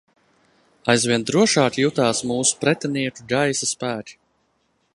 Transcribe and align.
Aizvien 0.93 1.25
drošāk 1.31 1.77
jutās 1.83 2.21
mūsu 2.31 2.57
pretinieku 2.63 3.27
gaisa 3.35 3.69
spēki. 3.73 4.17